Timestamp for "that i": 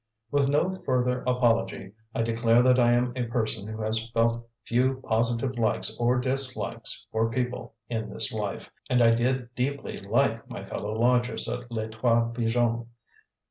2.63-2.93